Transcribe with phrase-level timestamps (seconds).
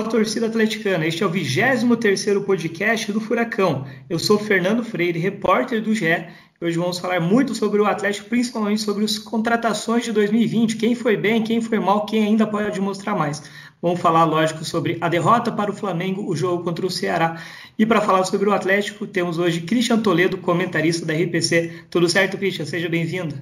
[0.00, 3.86] Fala torcida atleticana, este é o 23º podcast do Furacão.
[4.08, 6.26] Eu sou Fernando Freire, repórter do GE.
[6.58, 11.18] Hoje vamos falar muito sobre o Atlético, principalmente sobre as contratações de 2020, quem foi
[11.18, 13.42] bem, quem foi mal, quem ainda pode mostrar mais.
[13.82, 17.36] Vamos falar, lógico, sobre a derrota para o Flamengo, o jogo contra o Ceará.
[17.78, 21.84] E para falar sobre o Atlético, temos hoje Christian Toledo, comentarista da RPC.
[21.90, 22.64] Tudo certo, Christian?
[22.64, 23.34] Seja bem-vindo.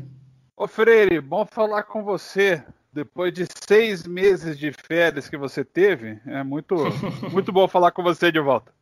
[0.57, 2.65] Ô Freire, bom falar com você.
[2.99, 6.75] Depois de seis meses de férias que você teve, é muito,
[7.31, 8.73] muito bom falar com você de volta.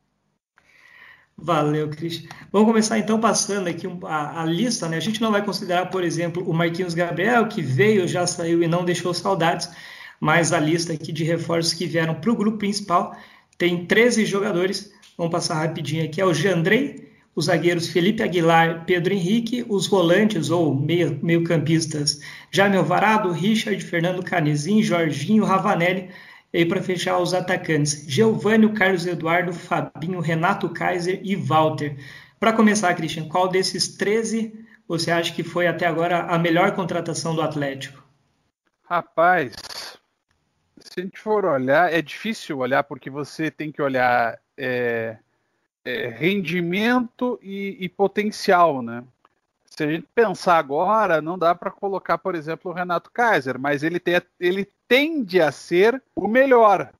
[1.36, 2.30] Valeu, Christian.
[2.50, 4.96] Vamos começar então passando aqui a, a, lista, né?
[4.96, 8.66] A gente não vai considerar, por exemplo, o Marquinhos Gabriel, que veio, já saiu e
[8.66, 9.68] não deixou saudades,
[10.18, 13.14] mas a lista aqui de reforços que vieram para o grupo principal
[13.58, 14.90] tem 13 jogadores.
[15.18, 16.22] Vamos passar rapidinho aqui.
[16.22, 17.05] É o Jandrei,
[17.36, 21.44] os zagueiros Felipe Aguilar, Pedro Henrique, os volantes ou meio, meio
[22.78, 26.10] Alvarado, Richard, Fernando Canesim, Jorginho, Ravanelli.
[26.50, 31.98] E para fechar os atacantes, Geovânio, Carlos Eduardo, Fabinho, Renato Kaiser e Walter.
[32.40, 37.34] Para começar, Christian, qual desses 13 você acha que foi até agora a melhor contratação
[37.34, 38.02] do Atlético?
[38.84, 39.52] Rapaz,
[40.78, 45.18] se a gente for olhar, é difícil olhar porque você tem que olhar é,
[45.86, 49.04] é, rendimento e, e, potencial, né?
[49.64, 53.84] Se a gente pensar agora, não dá para colocar, por exemplo, o Renato Kaiser, mas
[53.84, 56.92] ele, tem, ele tende a ser o melhor,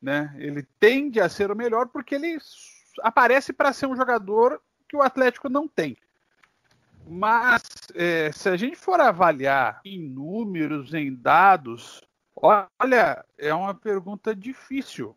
[0.00, 0.34] né?
[0.38, 2.38] Ele tende a ser o melhor porque ele
[3.02, 5.96] aparece para ser um jogador que o Atlético não tem.
[7.06, 7.62] Mas
[7.94, 12.02] é, se a gente for avaliar em números, em dados,
[12.34, 15.14] olha, é uma pergunta difícil.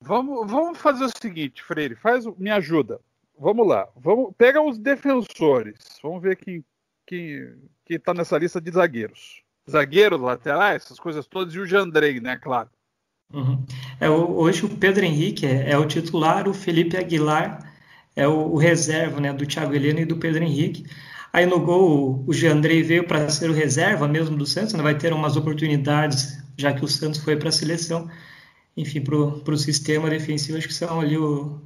[0.00, 3.00] Vamos, vamos fazer o seguinte, Freire, faz, me ajuda.
[3.38, 5.98] Vamos lá, vamos pega os defensores.
[6.02, 6.64] Vamos ver quem
[7.06, 7.54] quem
[7.84, 9.42] quem está nessa lista de zagueiros.
[9.68, 12.68] Zagueiros, laterais, essas coisas todas e o Jandrei, né, claro.
[13.32, 13.64] Uhum.
[14.00, 17.74] É, hoje o Pedro Henrique é, é, o titular, o Felipe Aguilar
[18.16, 20.86] é o, o, reserva né, do Thiago Heleno e do Pedro Henrique.
[21.32, 24.96] Aí no gol o Jandrei veio para ser o reserva mesmo do Santos, né, vai
[24.96, 28.08] ter umas oportunidades, já que o Santos foi para a seleção
[28.78, 31.60] enfim, para o sistema defensivo, acho que são ali o,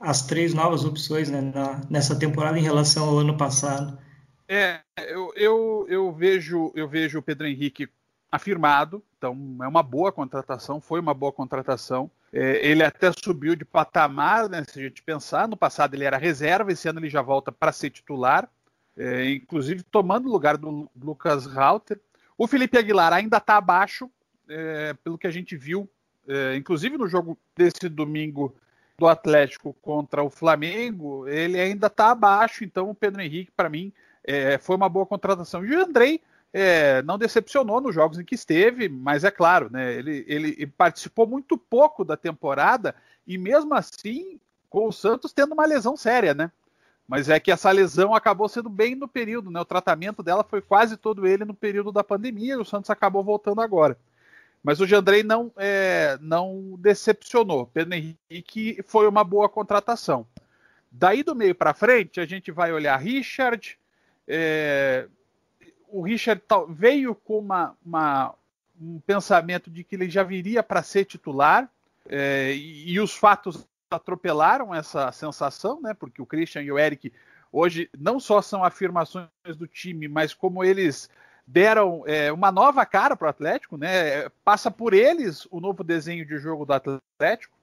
[0.00, 3.98] as três novas opções né, na, nessa temporada em relação ao ano passado.
[4.48, 7.86] É, eu, eu, eu, vejo, eu vejo o Pedro Henrique
[8.32, 12.10] afirmado, então é uma boa contratação, foi uma boa contratação.
[12.32, 15.46] É, ele até subiu de patamar, né, se a gente pensar.
[15.46, 18.48] No passado ele era reserva, esse ano ele já volta para ser titular,
[18.96, 22.00] é, inclusive tomando o lugar do Lucas Rauter.
[22.38, 24.10] O Felipe Aguilar ainda está abaixo,
[24.48, 25.86] é, pelo que a gente viu
[26.28, 28.54] é, inclusive no jogo desse domingo
[28.98, 33.92] do Atlético contra o Flamengo, ele ainda está abaixo, então o Pedro Henrique, para mim,
[34.24, 35.64] é, foi uma boa contratação.
[35.64, 36.20] E o Andrei
[36.52, 41.26] é, não decepcionou nos jogos em que esteve, mas é claro, né, ele, ele participou
[41.26, 42.94] muito pouco da temporada
[43.26, 46.50] e mesmo assim com o Santos tendo uma lesão séria, né?
[47.06, 49.58] Mas é que essa lesão acabou sendo bem no período, né?
[49.58, 53.24] O tratamento dela foi quase todo ele no período da pandemia e o Santos acabou
[53.24, 53.96] voltando agora.
[54.62, 57.66] Mas o Jandrei não, é, não decepcionou.
[57.66, 60.26] Pedro Henrique foi uma boa contratação.
[60.90, 63.78] Daí do meio para frente, a gente vai olhar Richard.
[64.26, 65.06] É,
[65.88, 68.34] o Richard veio com uma, uma,
[68.80, 71.70] um pensamento de que ele já viria para ser titular,
[72.08, 75.94] é, e, e, os fatos atropelaram essa sensação, né?
[75.94, 77.12] Porque o Christian e o Eric
[77.52, 81.08] hoje não só são afirmações do time, mas como eles
[81.50, 84.28] deram é, uma nova cara para o Atlético, né?
[84.44, 87.56] Passa por eles o novo desenho de jogo do Atlético.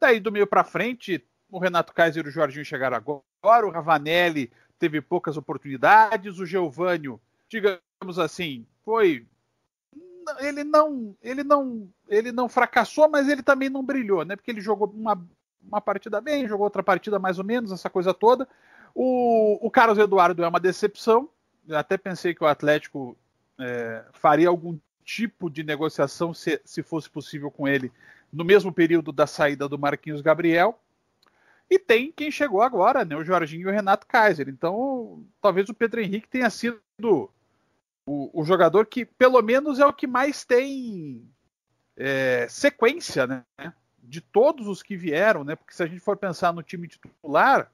[0.00, 4.50] Daí do meio para frente, o Renato Kaiser e o Jorginho chegaram agora, o Ravanelli
[4.78, 7.20] teve poucas oportunidades, o Geovânio,
[7.50, 9.26] digamos assim, foi
[10.40, 14.36] ele não, ele não, ele não fracassou, mas ele também não brilhou, né?
[14.36, 15.22] Porque ele jogou uma,
[15.62, 18.48] uma partida bem, jogou outra partida mais ou menos, essa coisa toda.
[18.94, 21.28] O, o Carlos Eduardo é uma decepção,
[21.70, 23.16] até pensei que o Atlético
[23.58, 27.92] é, faria algum tipo de negociação, se, se fosse possível, com ele
[28.32, 30.80] no mesmo período da saída do Marquinhos Gabriel.
[31.70, 33.16] E tem quem chegou agora, né?
[33.16, 34.48] O Jorginho e o Renato Kaiser.
[34.48, 36.80] Então, talvez o Pedro Henrique tenha sido
[38.06, 41.26] o, o jogador que, pelo menos, é o que mais tem
[41.96, 43.44] é, sequência, né?
[44.02, 45.56] De todos os que vieram, né?
[45.56, 47.70] Porque se a gente for pensar no time titular,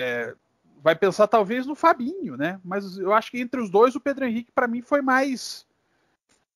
[0.00, 0.34] é,
[0.82, 2.60] vai pensar talvez no Fabinho, né?
[2.64, 5.66] Mas eu acho que entre os dois o Pedro Henrique para mim foi mais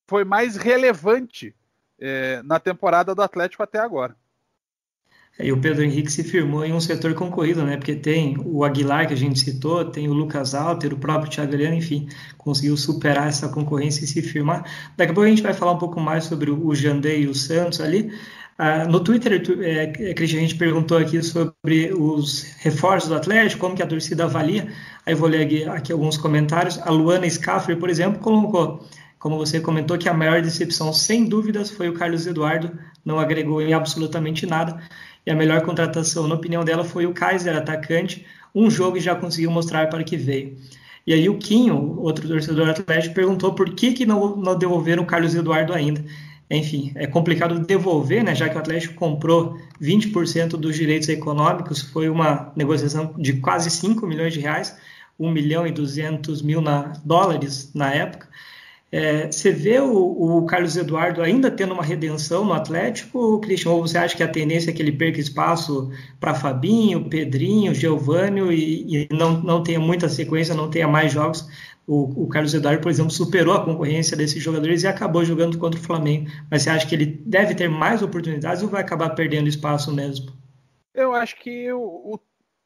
[0.06, 1.54] foi mais relevante
[1.98, 4.16] é, na temporada do Atlético até agora.
[5.38, 7.76] E o Pedro Henrique se firmou em um setor concorrido, né?
[7.76, 11.54] Porque tem o Aguilar, que a gente citou, tem o Lucas Alter, o próprio Thiago
[11.56, 12.08] enfim,
[12.38, 14.64] conseguiu superar essa concorrência e se firmar.
[14.96, 17.34] Daqui a pouco a gente vai falar um pouco mais sobre o Jandei e o
[17.34, 18.10] Santos ali.
[18.58, 23.76] Ah, no Twitter, é, Cristian, a gente perguntou aqui sobre os reforços do Atlético, como
[23.76, 24.72] que a torcida avalia.
[25.04, 26.78] Aí vou ler aqui, aqui alguns comentários.
[26.78, 28.88] A Luana Scaffer, por exemplo, colocou,
[29.18, 32.72] como você comentou, que a maior decepção, sem dúvidas, foi o Carlos Eduardo,
[33.04, 34.80] não agregou em absolutamente nada.
[35.26, 38.24] E a melhor contratação, na opinião dela, foi o Kaiser, atacante,
[38.54, 40.56] um jogo e já conseguiu mostrar para que veio.
[41.06, 45.06] E aí o Quinho, outro torcedor atlético, perguntou por que, que não, não devolveram o
[45.06, 46.02] Carlos Eduardo ainda.
[46.48, 52.08] Enfim, é complicado devolver, né, já que o Atlético comprou 20% dos direitos econômicos, foi
[52.08, 54.76] uma negociação de quase 5 milhões de reais,
[55.18, 58.28] 1 milhão e 200 mil na, dólares na época.
[58.92, 63.82] É, você vê o, o, Carlos Eduardo ainda tendo uma redenção no Atlético, Cristian, ou
[63.82, 65.90] você acha que a tendência é que ele perca espaço
[66.20, 71.48] para Fabinho, Pedrinho, Geovânio e, e, não, não tenha muita sequência, não tenha mais jogos?
[71.86, 75.78] O, o, Carlos Eduardo, por exemplo, superou a concorrência desses jogadores e acabou jogando contra
[75.78, 76.28] o Flamengo.
[76.50, 80.32] Mas você acha que ele deve ter mais oportunidades ou vai acabar perdendo espaço mesmo?
[80.92, 82.18] Eu acho que o,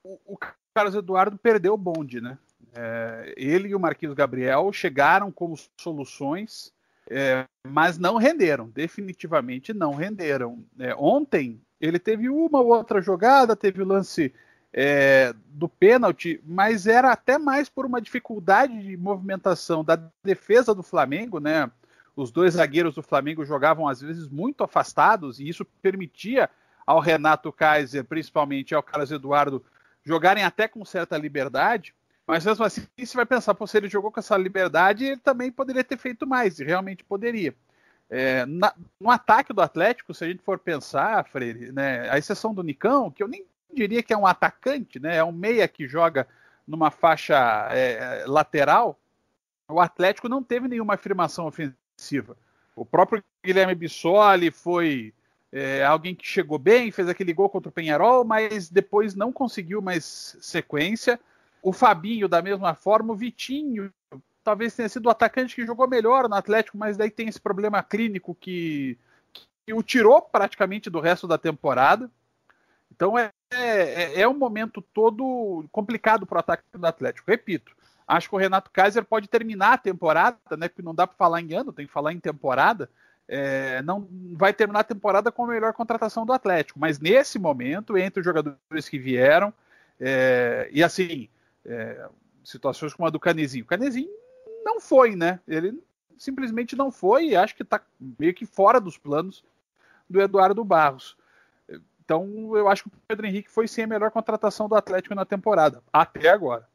[0.03, 0.39] o, o
[0.75, 2.39] Carlos Eduardo perdeu o bonde, né?
[2.75, 6.73] É, ele e o Marquinhos Gabriel chegaram como soluções,
[7.09, 10.65] é, mas não renderam, definitivamente não renderam.
[10.79, 14.33] É, ontem ele teve uma ou outra jogada, teve o lance
[14.73, 20.83] é, do pênalti, mas era até mais por uma dificuldade de movimentação da defesa do
[20.83, 21.71] Flamengo, né?
[22.15, 26.49] Os dois zagueiros do Flamengo jogavam às vezes muito afastados e isso permitia
[26.87, 29.65] ao Renato Kaiser, principalmente ao Carlos Eduardo,
[30.05, 31.95] jogarem até com certa liberdade.
[32.27, 35.83] Mas mesmo assim, você vai pensar, se ele jogou com essa liberdade, ele também poderia
[35.83, 37.55] ter feito mais, e realmente poderia.
[38.09, 42.53] É, na, no ataque do Atlético, se a gente for pensar, Freire, né, a exceção
[42.53, 43.45] do Nicão, que eu nem
[43.75, 46.27] diria que é um atacante, né, é um meia que joga
[46.67, 48.99] numa faixa é, lateral,
[49.69, 52.37] o Atlético não teve nenhuma afirmação ofensiva.
[52.75, 55.13] O próprio Guilherme Bissoli foi
[55.53, 59.83] é, alguém que chegou bem, fez aquele gol contra o Penharol, mas depois não conseguiu
[59.83, 61.19] mais sequência.
[61.63, 63.93] O Fabinho, da mesma forma, o Vitinho,
[64.43, 67.83] talvez tenha sido o atacante que jogou melhor no Atlético, mas daí tem esse problema
[67.83, 68.97] clínico que,
[69.67, 72.11] que o tirou praticamente do resto da temporada.
[73.01, 77.31] Então é, é, é um momento todo complicado para o ataque do Atlético.
[77.31, 77.75] Repito,
[78.07, 80.69] acho que o Renato Kaiser pode terminar a temporada, né?
[80.69, 82.91] Porque não dá para falar em ano, tem que falar em temporada.
[83.27, 87.97] É, não vai terminar a temporada com a melhor contratação do Atlético, mas nesse momento,
[87.97, 89.51] entre os jogadores que vieram,
[89.99, 91.27] é, e assim,
[91.65, 92.07] é,
[92.45, 93.65] situações como a do Canezinho.
[93.65, 94.11] O Canezinho
[94.63, 95.41] não foi, né?
[95.49, 95.83] Ele
[96.19, 97.81] simplesmente não foi e acho que está
[98.19, 99.43] meio que fora dos planos
[100.09, 101.17] do Eduardo Barros.
[102.11, 105.25] Então eu acho que o Pedro Henrique foi sim a melhor contratação do Atlético na
[105.25, 106.67] temporada, até agora.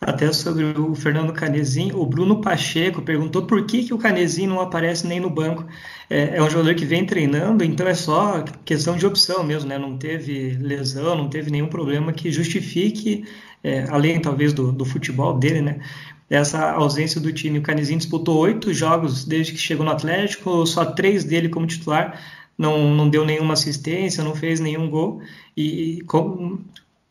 [0.00, 4.60] Até sobre o Fernando Canezinho, o Bruno Pacheco perguntou por que, que o Canezinho não
[4.60, 5.64] aparece nem no banco.
[6.10, 9.78] É, é, um jogador que vem treinando, então é só questão de opção mesmo, né?
[9.78, 13.24] Não teve lesão, não teve nenhum problema que justifique
[13.62, 15.80] é, além talvez do, do, futebol dele, né?
[16.28, 17.60] Essa ausência do time.
[17.60, 22.20] O Canizinho disputou oito jogos desde que chegou no Atlético, só três dele como titular,
[22.56, 25.20] não, não deu nenhuma assistência, não fez nenhum gol.
[25.56, 26.58] E com,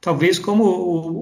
[0.01, 0.63] talvez como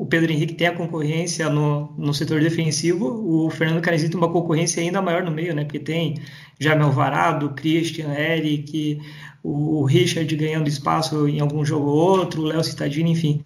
[0.02, 4.32] o, Pedro Henrique tem a concorrência no, no setor defensivo, o Fernando Canizinho tem uma
[4.32, 5.64] concorrência ainda maior no meio, né?
[5.64, 6.16] Porque tem
[6.60, 9.02] Jamel Varado, Christian, Eric,
[9.42, 13.42] o, o Richard ganhando espaço em algum jogo ou outro, o Léo Cittadini, enfim.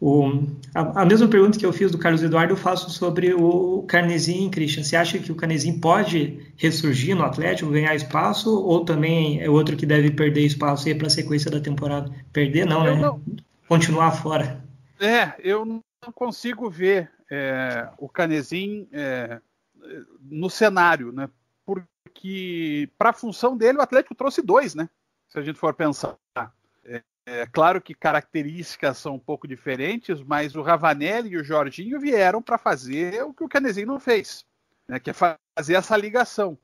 [0.00, 3.82] O, a, a, mesma pergunta que eu fiz do Carlos Eduardo eu faço sobre o
[3.84, 4.84] Carnesim, Christian.
[4.84, 9.76] Você acha que o Carnesim pode ressurgir no Atlético, ganhar espaço, ou também é outro
[9.76, 12.10] que deve perder espaço para a sequência da temporada?
[12.32, 13.02] Perder não, eu né?
[13.02, 13.20] Não...
[13.68, 14.62] Continuar fora.
[14.98, 15.82] É, eu não
[16.14, 19.40] consigo ver é, o Canesim é,
[20.20, 21.28] no cenário, né?
[21.64, 24.88] Porque para a função dele o Atlético trouxe dois, né?
[25.28, 26.16] Se a gente for pensar.
[26.84, 27.02] É
[27.52, 32.58] claro que características são um pouco diferentes, mas o Ravanelli e o Jorginho vieram para
[32.58, 34.44] fazer o que o Canezinho não fez,
[34.88, 36.58] né, que é fazer essa ligação.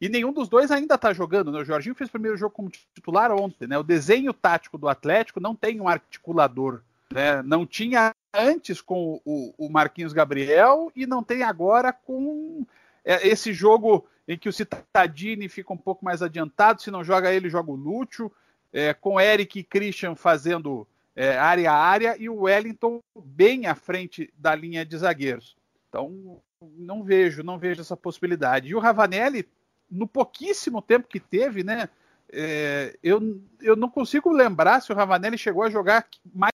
[0.00, 1.52] E nenhum dos dois ainda está jogando.
[1.52, 1.60] Né?
[1.60, 3.68] O Jorginho fez o primeiro jogo como titular ontem.
[3.68, 3.76] Né?
[3.76, 6.80] O desenho tático do Atlético não tem um articulador.
[7.12, 7.42] Né?
[7.42, 12.66] Não tinha antes com o, o Marquinhos Gabriel e não tem agora com
[13.04, 16.80] é, esse jogo em que o Citadini fica um pouco mais adiantado.
[16.80, 18.32] Se não joga ele, joga o Lúcio.
[18.72, 20.86] É, com Eric e Christian fazendo
[21.16, 25.56] é, área a área e o Wellington bem à frente da linha de zagueiros.
[25.88, 26.40] Então,
[26.78, 28.68] não vejo, não vejo essa possibilidade.
[28.68, 29.48] E o Ravanelli,
[29.90, 31.88] no pouquíssimo tempo que teve, né?
[32.32, 36.52] É, eu, eu não consigo lembrar se o Ravanelli chegou a jogar mais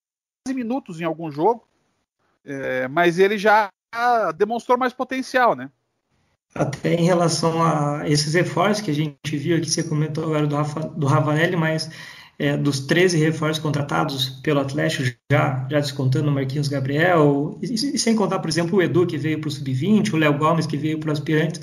[0.48, 1.68] minutos em algum jogo,
[2.44, 3.68] é, mas ele já
[4.36, 5.70] demonstrou mais potencial, né?
[6.56, 10.56] Até em relação a esses reforços que a gente viu aqui, você comentou agora do,
[10.56, 11.90] Rafa, do Ravanelli, mas
[12.38, 17.98] é, dos 13 reforços contratados pelo Atlético, já, já descontando o Marquinhos Gabriel, e, e
[17.98, 20.76] sem contar, por exemplo, o Edu, que veio para o Sub-20, o Léo Gomes, que
[20.76, 21.60] veio para o Aspirantes,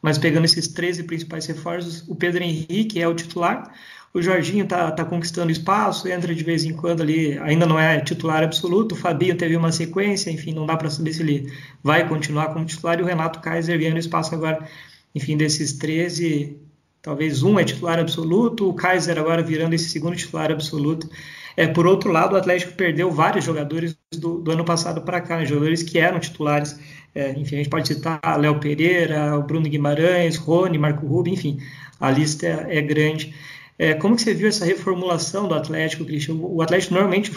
[0.00, 3.72] mas pegando esses 13 principais reforços, o Pedro Henrique é o titular,
[4.14, 7.98] o Jorginho está tá conquistando espaço, entra de vez em quando ali, ainda não é
[8.00, 8.92] titular absoluto.
[8.92, 11.50] O Fabinho teve uma sequência, enfim, não dá para saber se ele
[11.82, 12.98] vai continuar como titular.
[12.98, 14.68] E o Renato Kaiser ganhando espaço agora,
[15.14, 16.58] enfim, desses 13,
[17.00, 18.68] talvez um é titular absoluto.
[18.68, 21.08] O Kaiser agora virando esse segundo titular absoluto.
[21.56, 25.38] É, por outro lado, o Atlético perdeu vários jogadores do, do ano passado para cá,
[25.38, 25.46] né?
[25.46, 26.78] jogadores que eram titulares.
[27.14, 31.58] É, enfim, a gente pode citar Léo Pereira, o Bruno Guimarães, Rony, Marco Rubio, enfim,
[32.00, 33.34] a lista é, é grande.
[33.78, 36.34] É, como que você viu essa reformulação do Atlético, Cristian?
[36.34, 37.32] O Atlético normalmente,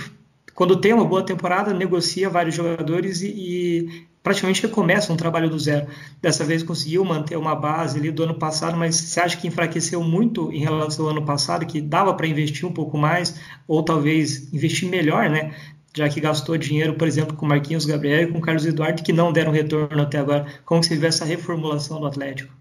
[0.54, 5.60] quando tem uma boa temporada, negocia vários jogadores e, e praticamente recomeça um trabalho do
[5.60, 5.88] zero.
[6.20, 10.01] Dessa vez conseguiu manter uma base ali do ano passado, mas você acha que enfraqueceu
[10.04, 14.51] muito em relação ao ano passado, que dava para investir um pouco mais, ou talvez
[14.51, 15.54] investir melhor, né?
[15.96, 19.32] Já que gastou dinheiro, por exemplo, com Marquinhos Gabriel e com Carlos Eduardo, que não
[19.32, 20.46] deram retorno até agora.
[20.65, 22.51] Como que você viu essa reformulação do Atlético?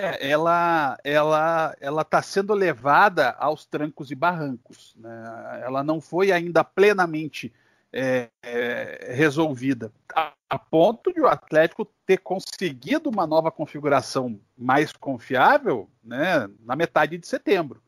[0.00, 4.94] É, ela ela ela está sendo levada aos trancos e barrancos.
[4.96, 5.60] Né?
[5.62, 7.52] Ela não foi ainda plenamente
[7.92, 14.92] é, é, resolvida, a, a, ponto de o Atlético ter conseguido uma nova configuração mais
[14.92, 17.82] confiável né, na metade de setembro.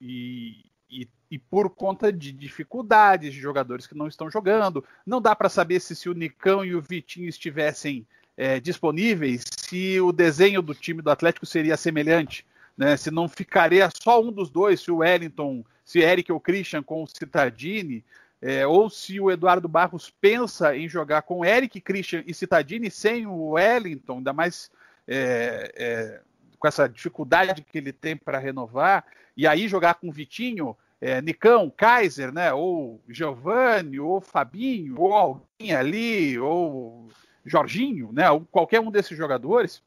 [0.00, 5.34] E, e, e, por conta de dificuldades de jogadores que não estão jogando, não dá
[5.34, 8.06] para saber se, se o Nicão e o Vitinho estivessem
[8.38, 12.96] é, disponíveis, se o desenho do time do Atlético seria semelhante, né?
[12.96, 17.02] Se não ficaria só um dos dois, se o Wellington, se Eric ou Christian com
[17.02, 18.04] o Citadini,
[18.40, 23.26] é, ou se o Eduardo Barros pensa em jogar com Eric, Christian e Citadini sem
[23.26, 24.70] o Wellington, ainda mais
[25.08, 26.20] é, é,
[26.60, 29.04] com essa dificuldade que ele tem para renovar,
[29.36, 35.74] e aí jogar com Vitinho, é, Nicão, Kaiser, né, ou Giovanni, ou Fabinho, ou alguém
[35.74, 37.08] ali, ou
[37.48, 39.82] Jorginho, né, qualquer um desses jogadores.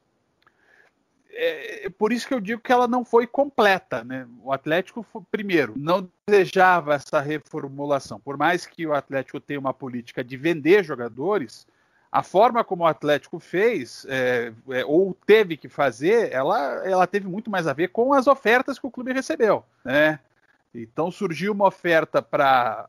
[1.34, 4.04] É, é, por isso que eu digo que ela não foi completa.
[4.04, 4.26] Né?
[4.42, 8.20] O Atlético, primeiro, não desejava essa reformulação.
[8.20, 11.66] Por mais que o Atlético tenha uma política de vender jogadores,
[12.10, 17.26] a forma como o Atlético fez, é, é, ou teve que fazer, ela, ela teve
[17.26, 19.64] muito mais a ver com as ofertas que o clube recebeu.
[19.82, 20.20] Né?
[20.74, 22.88] Então surgiu uma oferta para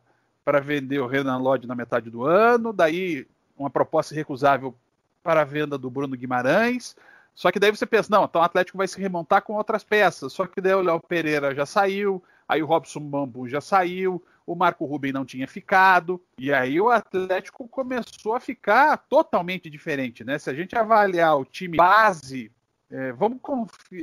[0.62, 3.26] vender o Renan Lodge na metade do ano, daí
[3.58, 4.76] uma proposta irrecusável
[5.22, 6.96] para a venda do Bruno Guimarães.
[7.36, 10.34] Só que daí você pensa, não, então o Atlético vai se remontar com outras peças.
[10.34, 14.56] Só que daí o Léo Pereira já saiu, aí o Robson Bambu já saiu, o
[14.56, 20.38] Marco Ruben não tinha ficado, e aí o Atlético começou a ficar totalmente diferente, né?
[20.38, 22.52] Se a gente avaliar o time base,
[22.92, 23.40] é, vamos,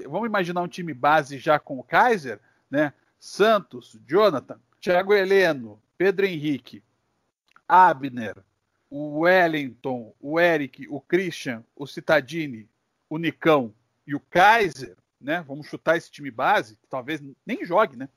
[0.08, 2.40] vamos imaginar um time base já com o Kaiser,
[2.70, 2.92] né?
[3.18, 6.82] Santos, Jonathan, Thiago Heleno, Pedro Henrique,
[7.68, 8.34] Abner,
[8.90, 12.68] o Wellington, o Eric, o Christian, o Citadini,
[13.08, 13.72] o Nicão
[14.06, 15.44] e o Kaiser, né?
[15.46, 18.08] Vamos chutar esse time base, que talvez nem jogue, né?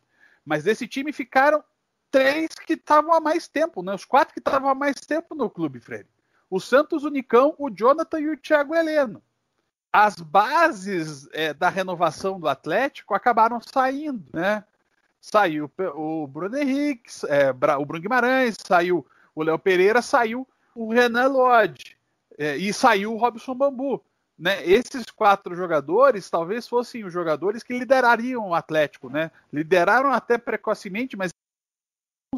[0.44, 1.64] Mas desse time ficaram
[2.10, 3.94] três que estavam há mais tempo, né?
[3.94, 6.08] Os quatro que estavam há mais tempo no clube, Freire.
[6.50, 9.22] O Santos, o Nicão, o Jonathan e o Thiago Heleno.
[9.92, 14.64] As bases é, da renovação do Atlético acabaram saindo, né?
[15.22, 21.28] Saiu o Bruno Henrique, é, o Bruno Guimarães, saiu o Léo Pereira, saiu o Renan
[21.28, 21.98] Lodge
[22.38, 24.04] é, e saiu o Robson Bambu.
[24.38, 24.66] Né?
[24.68, 29.30] Esses quatro jogadores talvez fossem os jogadores que liderariam o Atlético, né?
[29.52, 31.32] Lideraram até precocemente, mas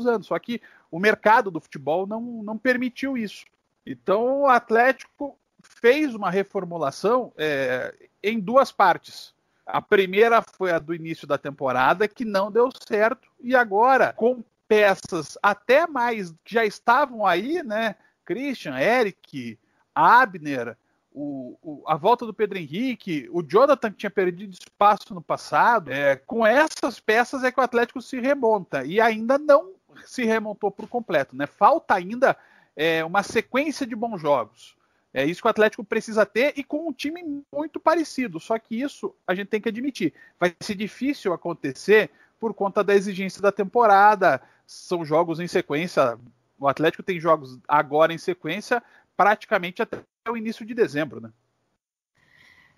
[0.05, 0.27] anos.
[0.27, 0.61] Só que
[0.91, 3.45] o mercado do futebol não, não permitiu isso.
[3.85, 9.33] Então o Atlético fez uma reformulação é, em duas partes.
[9.65, 14.43] A primeira foi a do início da temporada, que não deu certo, e agora, com
[14.67, 17.95] peças até mais que já estavam aí, né?
[18.25, 19.59] Christian, Eric,
[19.93, 20.75] Abner,
[21.13, 25.91] o, o, a volta do Pedro Henrique, o Jonathan que tinha perdido espaço no passado,
[25.91, 29.73] é, com essas peças é que o Atlético se remonta e ainda não
[30.05, 31.45] se remontou por completo, né?
[31.45, 32.35] Falta ainda
[32.75, 34.75] é, uma sequência de bons jogos.
[35.13, 38.37] É isso que o Atlético precisa ter e com um time muito parecido.
[38.37, 40.13] Só que isso a gente tem que admitir.
[40.37, 44.41] Vai ser difícil acontecer por conta da exigência da temporada.
[44.67, 46.19] São jogos em sequência.
[46.57, 48.81] O Atlético tem jogos agora em sequência
[49.15, 51.29] praticamente até o início de dezembro, né?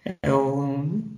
[0.06, 0.30] É,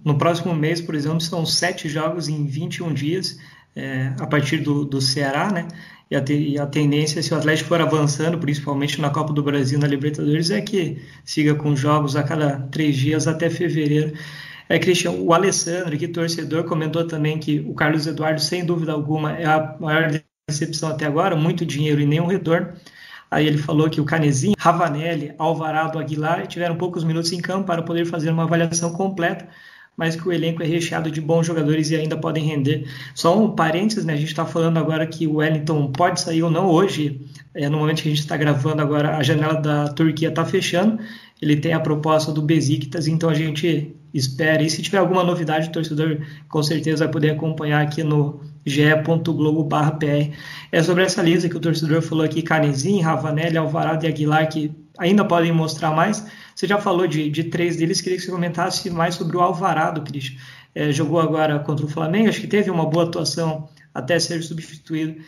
[0.04, 3.40] no próximo mês, por exemplo, são sete jogos em 21 dias,
[3.76, 5.68] é, a partir do, do Ceará, né?
[6.10, 9.78] E a, e a, tendência, se o Atlético for avançando, principalmente na Copa do Brasil,
[9.78, 14.14] na Libertadores, é que siga com jogos a cada três dias até fevereiro.
[14.68, 19.34] É, Cristian, o Alessandro, que torcedor, comentou também que o Carlos Eduardo, sem dúvida alguma,
[19.34, 20.10] é a maior
[20.50, 22.74] decepção até agora, muito dinheiro e nenhum retorno.
[23.32, 27.84] Aí ele falou que o Canezinho, Ravanelli, Alvarado, Aguilar tiveram poucos minutos em campo para
[27.84, 29.48] poder fazer uma avaliação completa,
[29.96, 32.88] mas que o elenco é recheado de bons jogadores e ainda podem render.
[33.14, 34.14] Só um parênteses, né?
[34.14, 37.22] A gente está falando agora que o Wellington pode sair ou não hoje.
[37.54, 41.00] É, no momento que a gente está gravando agora, a janela da Turquia está fechando.
[41.42, 44.64] Ele tem a proposta do Besiktas, então a gente espera.
[44.64, 50.36] E se tiver alguma novidade, o torcedor com certeza vai poder acompanhar aqui no ge.globo.br.
[50.72, 54.72] É sobre essa lista que o torcedor falou aqui, Canezinho, Ravanelli, Alvarado e Aguilar, que
[54.98, 56.26] ainda podem mostrar mais.
[56.56, 60.02] Você já falou de, de três deles, queria que você comentasse mais sobre o Alvarado,
[60.02, 60.38] Cris.
[60.76, 65.20] É, jogou agora contra o Flamengo, acho que teve uma boa atuação até ser substituído.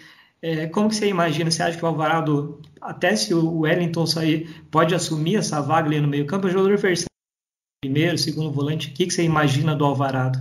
[0.42, 1.52] É, como que você imagina?
[1.52, 6.00] Você acha que o Alvarado, até se o Wellington sair, pode assumir essa vaga ali
[6.00, 6.48] no meio campo?
[6.48, 7.08] É jogador versátil,
[7.84, 8.90] primeiro, segundo volante.
[8.90, 10.40] O que, que você imagina do Alvarado?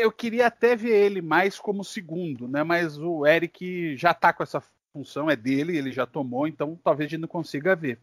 [0.00, 2.62] Eu queria até ver ele mais como segundo, né?
[2.62, 7.08] Mas o Eric já tá com essa função, é dele, ele já tomou, então talvez
[7.08, 7.98] a gente não consiga ver.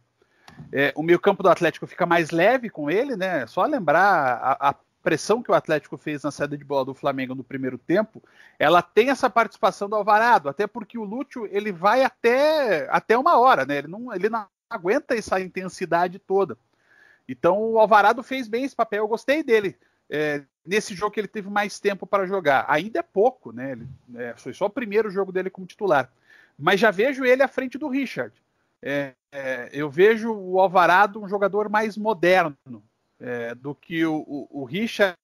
[0.71, 3.45] É, o meio campo do Atlético fica mais leve com ele, né?
[3.47, 7.33] Só lembrar a, a, pressão que o Atlético fez na saída de bola do Flamengo
[7.33, 8.21] no primeiro tempo,
[8.59, 13.37] ela tem essa participação do Alvarado, até porque o Lúcio ele vai até, até uma
[13.37, 13.77] hora, né?
[13.77, 16.57] Ele não, ele não aguenta essa intensidade toda.
[17.29, 19.77] Então o Alvarado fez bem esse papel, eu gostei dele
[20.09, 22.65] é, nesse jogo que ele teve mais tempo para jogar.
[22.67, 23.73] Ainda é pouco, né?
[23.73, 26.11] Ele, é, foi só o primeiro jogo dele como titular.
[26.57, 28.33] Mas já vejo ele à frente do Richard.
[28.81, 32.57] É, é eu vejo o Alvarado um jogador mais moderno
[33.19, 35.17] é, do que o, o, o Richard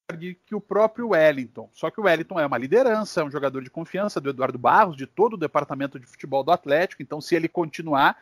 [0.45, 1.69] que o próprio Wellington.
[1.74, 4.95] Só que o Wellington é uma liderança, é um jogador de confiança do Eduardo Barros,
[4.95, 7.02] de todo o departamento de futebol do Atlético.
[7.02, 8.21] Então, se ele continuar,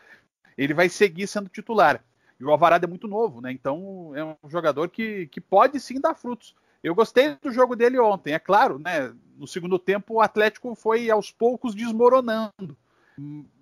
[0.58, 2.04] ele vai seguir sendo titular.
[2.44, 3.54] E o Alvarado é muito novo, né?
[3.54, 6.54] Então é um jogador que, que pode sim dar frutos.
[6.84, 9.16] Eu gostei do jogo dele ontem, é claro, né?
[9.38, 12.78] No segundo tempo o Atlético foi aos poucos desmoronando.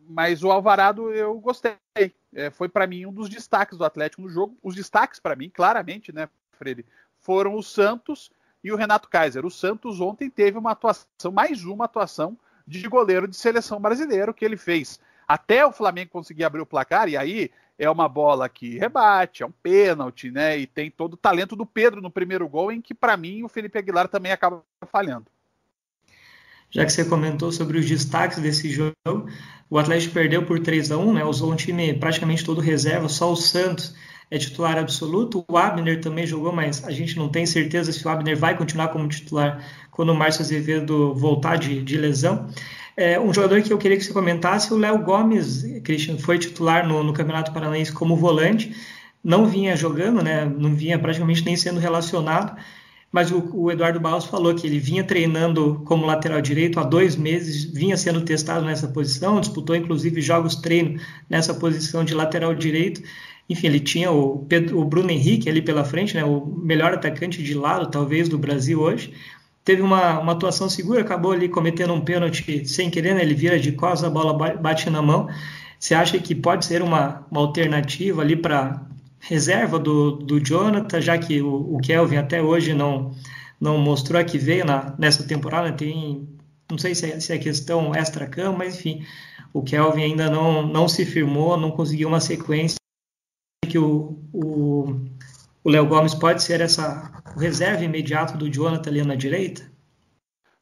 [0.10, 1.76] Mas o Alvarado eu gostei.
[2.34, 4.58] É, foi para mim um dos destaques do Atlético no jogo.
[4.64, 6.84] Os destaques para mim, claramente, né, Freire,
[7.20, 8.32] foram o Santos
[8.64, 9.46] e o Renato Kaiser.
[9.46, 14.44] O Santos ontem teve uma atuação, mais uma atuação de goleiro de seleção brasileiro que
[14.44, 15.00] ele fez.
[15.28, 19.46] Até o Flamengo conseguir abrir o placar, e aí é uma bola que rebate, é
[19.46, 20.58] um pênalti, né?
[20.58, 23.50] E tem todo o talento do Pedro no primeiro gol, em que para mim o
[23.50, 25.26] Felipe Aguilar também acaba falhando.
[26.70, 28.94] Já que você comentou sobre os destaques desse jogo,
[29.70, 31.26] o Atlético perdeu por 3 a 1 né?
[31.26, 33.94] Usou um time praticamente todo reserva, só o Santos
[34.32, 35.44] é titular absoluto.
[35.50, 38.88] O Abner também jogou, mas a gente não tem certeza se o Abner vai continuar
[38.88, 42.50] como titular quando o Márcio Azevedo voltar de, de lesão.
[42.96, 46.88] É, um jogador que eu queria que você comentasse, o Léo Gomes, Christian, foi titular
[46.88, 48.76] no, no, Campeonato Paranaense como volante,
[49.24, 52.56] não vinha jogando, né, não vinha praticamente nem sendo relacionado,
[53.12, 57.16] mas o, o, Eduardo Barros falou que ele vinha treinando como lateral direito há dois
[57.16, 61.00] meses, vinha sendo testado nessa posição, disputou inclusive jogos treino
[61.30, 63.02] nessa posição de lateral direito.
[63.50, 67.44] Enfim, ele tinha o, Pedro, o Bruno Henrique ali pela frente, né, o melhor atacante
[67.44, 69.14] de lado, talvez, do Brasil hoje
[69.64, 73.22] teve uma, uma atuação segura, acabou ali cometendo um pênalti sem querer, né?
[73.22, 75.30] ele vira de costas, a bola bate na mão.
[75.80, 78.86] Você acha que pode ser uma, uma alternativa ali para
[79.20, 83.16] reserva do, do Jonathan, já que o, o, Kelvin até hoje não,
[83.60, 86.28] não mostrou a que veio na, nessa temporada, tem,
[86.70, 89.06] não sei se é, se é questão extra-cama, mas enfim,
[89.54, 92.78] o Kelvin ainda não, não se firmou, não conseguiu uma sequência
[93.68, 95.00] que o, o
[95.64, 99.72] o Léo Gomes pode ser essa reserva imediato do Jonathan ali na direita?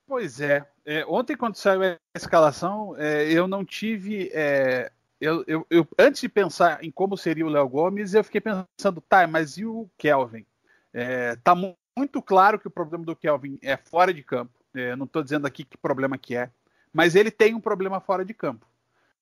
[0.06, 0.66] Pois é.
[0.86, 4.30] é ontem, quando saiu a escalação, é, eu não tive.
[4.34, 8.42] É, eu, eu, eu, antes de pensar em como seria o Léo Gomes, eu fiquei
[8.42, 10.46] pensando, tá, mas e o Kelvin?
[10.94, 14.52] É, tá muito claro que o problema do Kelvin é fora de campo.
[14.74, 16.50] É, não estou dizendo aqui que problema que é,
[16.92, 18.66] mas ele tem um problema fora de campo.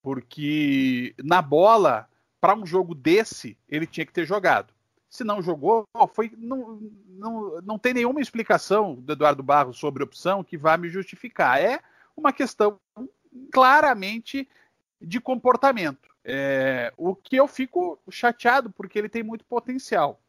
[0.01, 2.07] Porque na bola,
[2.39, 4.76] para um jogo desse, ele tinha que ter jogado
[5.17, 10.43] Se não jogou, foi não, não, não tem nenhuma explicação do Eduardo Barros sobre opção
[10.43, 11.60] que vá me justificar.
[11.60, 11.80] É
[12.15, 12.80] uma questão
[13.51, 14.47] claramente
[15.01, 16.08] de comportamento.
[16.23, 20.21] É, o que eu fico chateado porque ele tem muito potencial.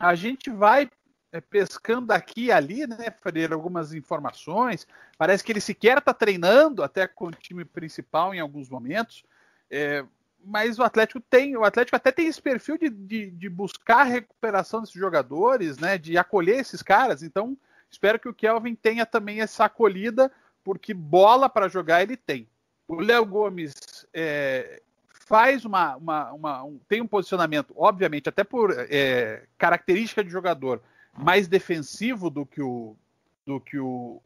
[0.00, 0.90] A gente vai
[1.30, 4.84] é, pescando aqui e ali, né, Freire, algumas informações.
[5.16, 9.22] Parece que ele sequer está treinando até com o time principal em alguns momentos.
[9.70, 10.04] É,
[10.44, 14.04] mas o Atlético tem, o Atlético até tem esse perfil de, de, de, buscar a
[14.04, 17.22] recuperação desses jogadores, né, de acolher esses caras.
[17.22, 17.56] Então,
[17.90, 20.30] espero que o Kelvin tenha também essa acolhida,
[20.64, 22.48] porque bola para jogar ele tem.
[22.86, 24.80] O Léo Gomes é,
[25.28, 30.82] faz uma, uma, uma um, tem um posicionamento, obviamente, até por é, característica de jogador,
[31.12, 32.96] mais defensivo do que o,
[33.44, 34.22] do que o,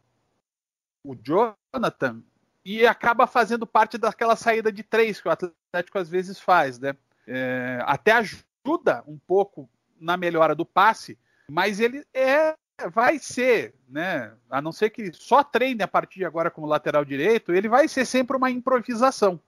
[1.04, 2.22] o Jonathan
[2.64, 6.94] e acaba fazendo parte daquela saída de três que o Atlético às vezes faz, né?
[7.26, 9.68] É, até ajuda um pouco
[10.00, 12.54] na melhora do passe, mas ele é
[12.90, 14.32] vai ser, né?
[14.50, 17.86] A não ser que só treine a partir de agora como lateral direito, ele vai
[17.86, 19.40] ser sempre uma improvisação.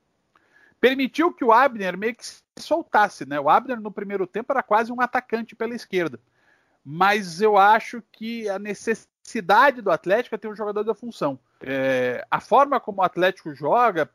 [0.81, 3.40] Permitiu que o Abner meio que se soltasse, né?
[3.40, 6.20] O Abner no primeiro tempo era quase um atacante pela esquerda
[6.85, 11.38] mas eu acho que a necessidade do Atlético é ter um jogador da função.
[11.66, 14.11] É, a forma como o Atlético joga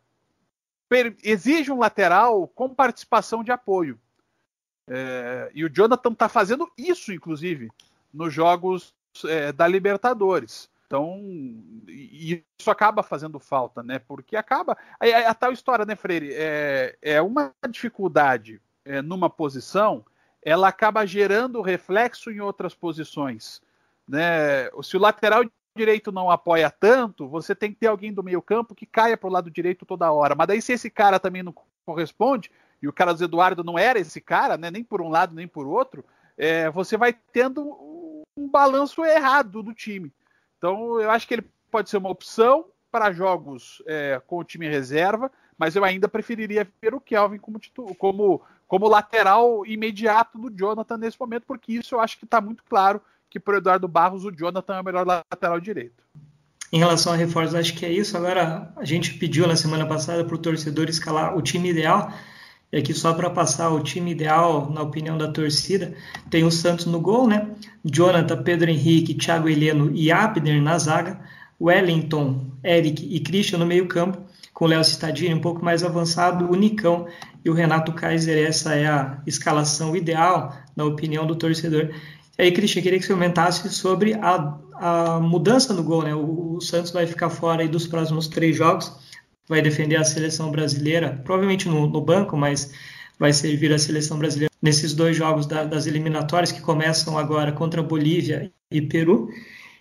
[1.24, 4.00] exige um lateral com participação de apoio.
[4.88, 7.70] É, e o Jonathan está fazendo isso, inclusive,
[8.14, 8.94] nos jogos
[9.26, 10.70] é, da Libertadores.
[10.88, 11.22] Então,
[11.88, 14.00] isso acaba fazendo falta, né?
[14.00, 14.76] Porque acaba.
[15.00, 16.32] A, a tal história, né, Freire?
[16.34, 20.04] É, é uma dificuldade é, numa posição
[20.42, 23.62] ela acaba gerando reflexo em outras posições.
[24.08, 24.70] Né?
[24.82, 25.44] Se o lateral
[25.80, 29.30] direito não apoia tanto, você tem que ter alguém do meio campo que caia para
[29.30, 30.36] o lado direito toda hora.
[30.36, 34.20] Mas daí se esse cara também não corresponde, e o Carlos Eduardo não era esse
[34.20, 34.70] cara, né?
[34.70, 36.04] nem por um lado nem por outro,
[36.38, 37.62] é, você vai tendo
[38.38, 40.12] um balanço errado do time.
[40.58, 44.68] Então eu acho que ele pode ser uma opção para jogos é, com o time
[44.68, 47.60] reserva, mas eu ainda preferiria ver o Kelvin como,
[47.98, 52.64] como como lateral imediato do Jonathan nesse momento, porque isso eu acho que está muito
[52.64, 56.04] claro que para o Eduardo Barros o Jonathan é o melhor lateral direito.
[56.72, 58.16] Em relação a reforços, acho que é isso.
[58.16, 62.12] Agora, a gente pediu na semana passada para o torcedor escalar o time ideal.
[62.72, 65.96] E aqui, só para passar o time ideal, na opinião da torcida,
[66.30, 67.50] tem o Santos no gol, né?
[67.84, 71.20] Jonathan, Pedro Henrique, Thiago Heleno e Abner na zaga.
[71.60, 76.54] Wellington, Eric e Christian no meio-campo com o Léo Cittadini um pouco mais avançado, o
[76.54, 77.08] Nicão
[77.46, 78.46] e o Renato Kaiser.
[78.46, 81.92] Essa é a escalação ideal, na opinião do torcedor.
[82.40, 86.04] E aí, Cristian, queria que você comentasse sobre a, a mudança no gol.
[86.04, 86.16] Né?
[86.16, 88.94] O, o, Santos vai ficar fora aí dos próximos três jogos,
[89.46, 92.72] vai defender a seleção brasileira, provavelmente no, no banco, mas
[93.20, 97.84] vai servir a seleção brasileira nesses dois jogos da, das eliminatórias que começam agora contra
[97.84, 99.28] Bolívia e Peru.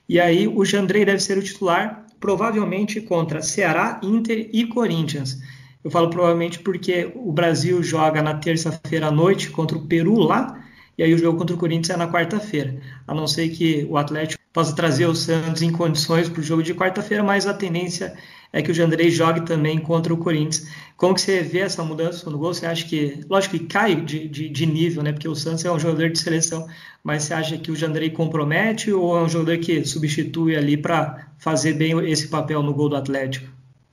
[0.09, 5.39] E aí o Jandrei deve ser o titular provavelmente contra Ceará, Inter e Corinthians.
[5.85, 10.65] Eu falo provavelmente porque o Brasil joga na terça-feira à noite contra o Peru lá,
[10.99, 12.77] e aí o jogo contra o Corinthians é na quarta-feira.
[13.07, 16.61] A não ser que o Atlético possa trazer o Santos em condições para o jogo
[16.61, 18.19] de quarta-feira, mas a tendência
[18.53, 20.69] é que o Jandrei jogue também contra o Corinthians.
[20.97, 22.53] Como que você vê essa mudança no gol?
[22.53, 25.13] Você acha que, lógico que cai de, de, de, nível, né?
[25.13, 26.67] Porque o Santos é um jogador de seleção,
[27.05, 31.29] mas você acha que o Jandrei compromete ou é um jogador que substitui ali para
[31.39, 33.49] fazer bem esse papel no gol do Atlético?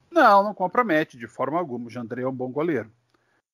[0.09, 1.85] Não, não compromete de forma alguma.
[1.85, 2.89] O Jandrei é um bom goleiro.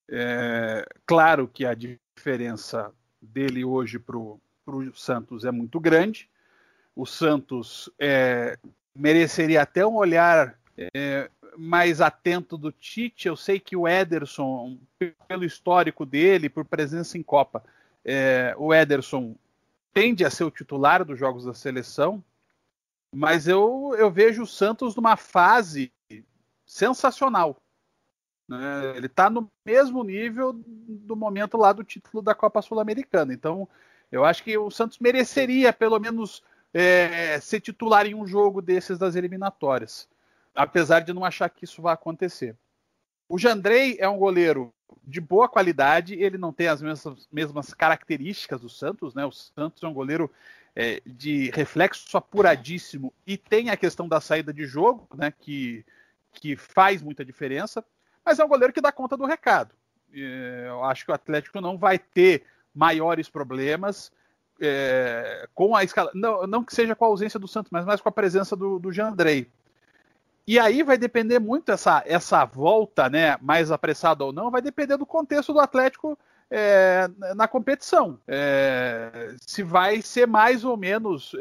[0.10, 4.40] É, claro que a diferença dele hoje para o
[4.94, 6.30] Santos é muito grande.
[6.96, 8.58] O Santos é,
[8.96, 13.28] mereceria até um olhar é, mais atento do Tite.
[13.28, 14.78] Eu sei que o Ederson,
[15.28, 17.64] pelo histórico dele, por presença em Copa,
[18.04, 19.36] é, o Ederson
[19.94, 22.24] tende a ser o titular dos jogos da seleção,
[23.14, 25.92] mas eu, eu vejo o Santos numa fase
[26.66, 27.58] sensacional.
[28.58, 28.98] Né?
[28.98, 33.34] Ele está no mesmo nível do momento lá do título da Copa Sul-Americana.
[33.34, 33.68] Então,
[34.12, 38.98] eu acho que o Santos mereceria, pelo menos, é, ser titular em um jogo desses
[38.98, 40.08] das eliminatórias
[40.56, 42.56] apesar de não achar que isso vai acontecer.
[43.28, 48.62] O Jandrei é um goleiro de boa qualidade, ele não tem as mesmas, mesmas características
[48.62, 49.26] do Santos, né?
[49.26, 50.30] O Santos é um goleiro
[50.76, 55.34] é, de reflexo apuradíssimo e tem a questão da saída de jogo, né?
[55.40, 55.86] Que,
[56.34, 57.84] que faz muita diferença,
[58.26, 59.74] mas é um goleiro que dá conta do recado.
[60.14, 64.12] É, eu acho que o Atlético não vai ter maiores problemas
[64.60, 66.12] é, com a escala.
[66.14, 68.80] Não, não, que seja com a ausência do Santos, mas mais com a presença do,
[68.80, 69.48] do Jandrei.
[70.46, 74.98] E aí vai depender muito essa, essa volta, né, mais apressada ou não, vai depender
[74.98, 76.18] do contexto do Atlético
[76.50, 78.20] é, na competição.
[78.28, 81.34] É, se vai ser mais ou menos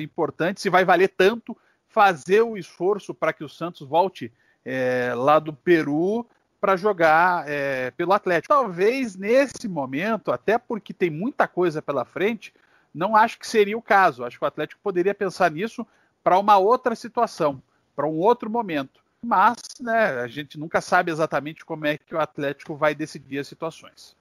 [0.00, 1.56] importante, se vai valer tanto
[1.88, 4.32] fazer o esforço para que o Santos volte
[4.64, 6.26] é, lá do Peru
[6.60, 8.54] para jogar é, pelo Atlético.
[8.54, 12.52] Talvez nesse momento, até porque tem muita coisa pela frente,
[12.92, 14.24] não acho que seria o caso.
[14.24, 15.86] Acho que o Atlético poderia pensar nisso
[16.22, 17.62] para uma outra situação,
[17.94, 19.00] para um outro momento.
[19.22, 23.48] Mas né, a gente nunca sabe exatamente como é que o Atlético vai decidir as
[23.48, 24.16] situações.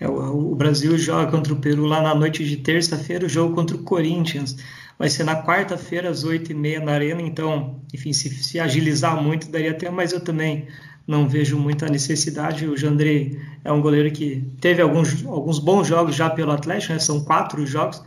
[0.00, 3.76] É, o, Brasil joga contra o Peru lá na noite de terça-feira, o jogo contra
[3.76, 4.56] o Corinthians.
[4.98, 7.20] Vai ser na quarta-feira, às oito e meia na Arena.
[7.20, 10.68] Então, enfim, se, se, agilizar muito, daria até, mas eu também
[11.06, 12.66] não vejo muita necessidade.
[12.66, 16.98] O Jandrei é um goleiro que teve alguns, alguns bons jogos já pelo Atlético, né?
[16.98, 18.02] são quatro jogos.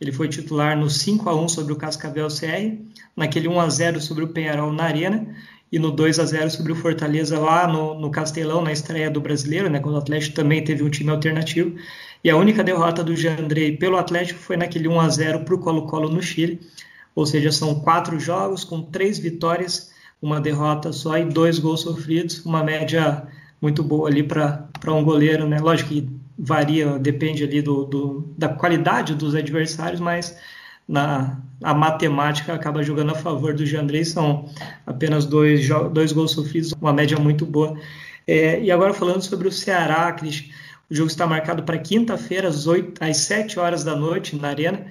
[0.00, 2.76] Ele foi titular no 5 a 1 sobre o Cascavel CR,
[3.16, 5.26] naquele 1 a 0 sobre o Penharol na Arena
[5.76, 9.20] e no 2 a 0 sobre o Fortaleza lá no, no Castelão, na estreia do
[9.20, 11.76] Brasileiro, né, quando o Atlético também teve um time alternativo.
[12.24, 15.58] E a única derrota do Jandrei pelo Atlético foi naquele 1 a 0 para o
[15.58, 16.58] Colo-Colo no Chile.
[17.14, 22.42] Ou seja, são quatro jogos com três vitórias, uma derrota só e dois gols sofridos,
[22.46, 23.24] uma média
[23.60, 25.58] muito boa ali para um goleiro, né?
[25.58, 26.08] Lógico que
[26.38, 30.38] varia, depende ali do, do, da qualidade dos adversários, mas
[30.88, 34.48] na a matemática acaba jogando a favor do Jandrei, são
[34.86, 37.78] apenas dois, dois gols sofridos, uma média muito boa.
[38.26, 40.50] É, e agora falando sobre o Ceará, Cris,
[40.90, 42.66] o jogo está marcado para quinta-feira, às,
[43.00, 44.86] às 7 horas da noite, na Arena.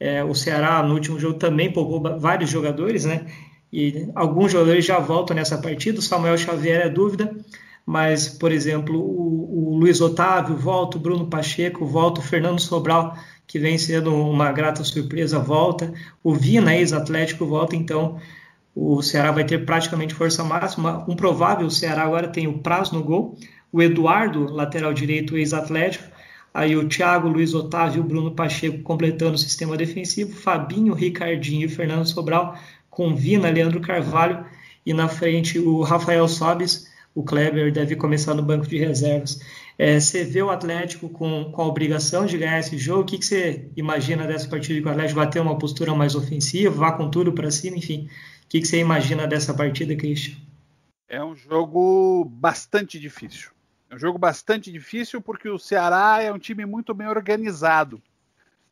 [0.00, 3.26] É, o Ceará, no último jogo, também poupou vários jogadores, né?
[3.72, 5.98] E alguns jogadores já voltam nessa partida.
[5.98, 7.34] O Samuel Xavier é dúvida,
[7.84, 13.16] mas, por exemplo, o, o Luiz Otávio volta, o Bruno Pacheco volta, o Fernando Sobral
[13.48, 15.92] que vem sendo uma grata surpresa, volta.
[16.22, 18.20] O Vina, ex-Atlético, volta, então
[18.74, 21.04] o Ceará vai ter praticamente força máxima.
[21.08, 23.36] Um provável Ceará agora tem o Praz no gol,
[23.72, 26.04] o Eduardo, lateral direito, ex-Atlético,
[26.52, 31.64] aí o Thiago, Luiz Otávio e o Bruno Pacheco completando o sistema defensivo, Fabinho, Ricardinho
[31.64, 32.54] e Fernando Sobral,
[32.90, 34.44] com Vina, Leandro Carvalho
[34.84, 39.40] e na frente o Rafael Sobis, o Kleber deve começar no banco de reservas.
[39.78, 43.02] É, você vê o Atlético com, com a obrigação de ganhar esse jogo?
[43.02, 46.16] O que, que você imagina dessa partida que o Atlético vai ter uma postura mais
[46.16, 48.10] ofensiva, vá com tudo para cima, enfim?
[48.44, 50.36] O que, que você imagina dessa partida, Christian?
[51.08, 53.50] É um jogo bastante difícil.
[53.88, 58.02] É um jogo bastante difícil porque o Ceará é um time muito bem organizado.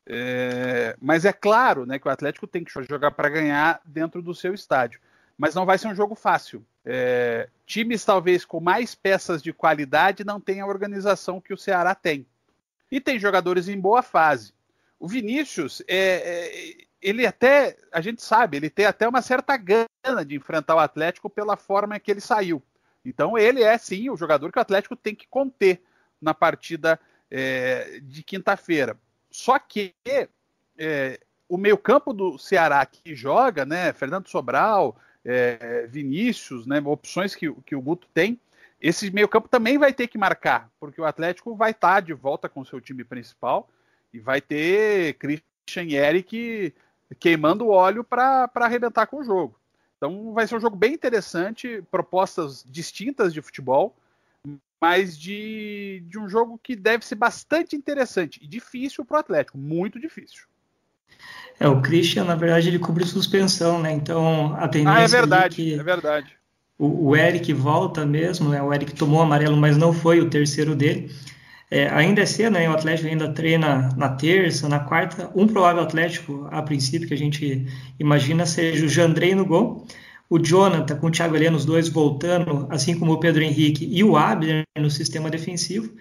[0.09, 4.35] É, mas é claro né, que o Atlético tem que jogar para ganhar dentro do
[4.35, 5.01] seu estádio.
[5.37, 6.65] Mas não vai ser um jogo fácil.
[6.85, 11.95] É, times talvez com mais peças de qualidade não têm a organização que o Ceará
[11.95, 12.27] tem.
[12.91, 14.55] E tem jogadores em boa fase.
[14.99, 20.25] O Vinícius, é, é, ele até, a gente sabe, ele tem até uma certa gana
[20.25, 22.63] de enfrentar o Atlético pela forma que ele saiu.
[23.05, 25.83] Então ele é sim o jogador que o Atlético tem que conter
[26.21, 26.99] na partida
[27.31, 28.99] é, de quinta-feira.
[29.31, 29.95] Só que
[30.79, 37.53] é, o meio-campo do Ceará que joga, né, Fernando Sobral, é, Vinícius, né, opções que,
[37.67, 38.41] que o Guto tem,
[38.81, 42.49] esse meio-campo também vai ter que marcar, porque o Atlético vai estar tá de volta
[42.49, 43.69] com o seu time principal
[44.13, 46.73] e vai ter Christian e Eric
[47.19, 49.59] queimando óleo para arrebentar com o jogo.
[49.97, 53.97] Então vai ser um jogo bem interessante, propostas distintas de futebol,
[54.81, 59.59] mas de, de um jogo que deve ser bastante interessante e difícil para o Atlético,
[59.59, 60.47] muito difícil.
[61.59, 63.93] É, o Christian, na verdade, ele cobre suspensão, né?
[63.93, 66.37] Então a tendência ah, é verdade, é que é verdade.
[66.79, 68.63] O, o, Eric volta mesmo, né?
[68.63, 71.11] O Eric tomou amarelo, mas não foi o terceiro dele.
[71.71, 72.69] É, ainda é cedo, né?
[72.69, 75.31] O Atlético ainda treina na terça, na quarta.
[75.35, 77.67] Um provável Atlético, a princípio, que a gente
[77.99, 79.87] imagina, seja o Jandrei no gol.
[80.29, 84.05] O Jonathan com o Thiago Heleno, os dois voltando, assim como o Pedro Henrique e
[84.05, 85.93] o Abner no sistema defensivo.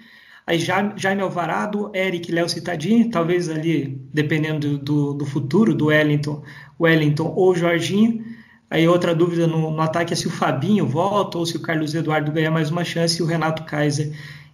[0.48, 6.44] Aí Jaime Alvarado, Eric, Léo Citadini, talvez ali, dependendo do, do futuro do Wellington,
[6.80, 8.24] Wellington ou Jorginho.
[8.70, 11.96] Aí outra dúvida no, no, ataque é se o Fabinho volta ou se o Carlos
[11.96, 14.12] Eduardo ganha mais uma chance e o Renato Kaiser.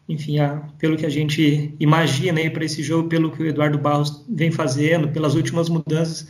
[0.08, 3.77] Enfim, a, pelo que a gente imagina aí para esse jogo, pelo que o Eduardo
[3.77, 6.27] Barros vem fazendo, pelas últimas mudanças,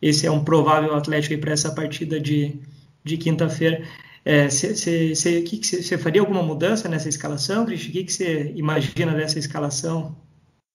[0.00, 2.60] esse é um provável Atlético para essa partida de,
[3.04, 3.82] de quinta-feira.
[4.26, 7.90] Você é, faria alguma mudança nessa escalação, Cristian?
[7.90, 10.16] O que você imagina dessa escalação?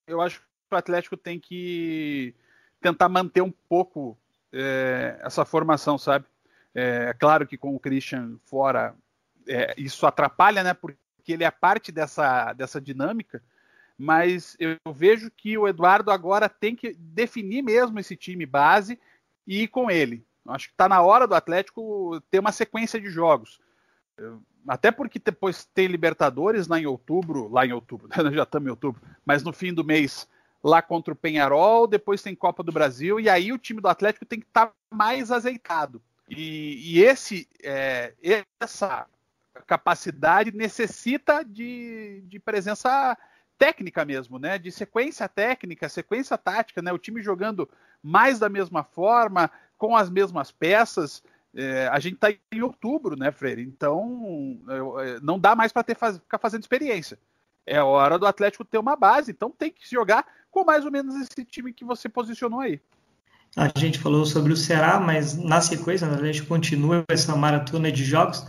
[0.08, 2.34] Eu acho que o Atlético tem que
[2.80, 4.18] tentar manter um pouco
[4.54, 6.26] é, essa formação, sabe?
[6.74, 8.96] É, é, claro que com o Christian fora
[9.46, 10.74] é, isso atrapalha, né?
[10.74, 13.44] Porque ele é parte dessa, dessa dinâmica,
[13.98, 18.98] mas eu vejo que o Eduardo agora tem que definir mesmo esse time base
[19.46, 20.26] e ir com ele.
[20.48, 23.60] Acho que está na hora do Atlético ter uma sequência de jogos.
[24.68, 28.32] Até porque depois tem Libertadores lá em outubro, lá em outubro, né?
[28.32, 30.28] já estamos em outubro, mas no fim do mês
[30.64, 34.26] lá contra o Penharol, depois tem Copa do Brasil, e aí o time do Atlético
[34.26, 36.02] tem que estar tá mais azeitado.
[36.30, 38.14] E, e esse, é,
[38.60, 39.08] essa
[39.66, 43.18] capacidade necessita de, de presença
[43.58, 44.58] técnica mesmo, né?
[44.58, 46.94] De sequência técnica, sequência tática, né?
[46.94, 47.70] O time jogando
[48.02, 51.24] mais da mesma forma, com as mesmas peças.
[51.56, 53.63] É, a gente está em outubro, né, Freire?
[53.63, 54.60] Então
[55.00, 57.17] é, não dá mais para faz, ficar fazendo experiência.
[57.65, 61.15] É hora do Atlético ter uma base, então tem que jogar com mais ou menos
[61.15, 62.80] esse time que você posicionou aí.
[63.58, 67.91] A gente falou sobre o Ceará, mas na sequência, né, a gente continua essa maratona
[67.91, 68.46] de jogos.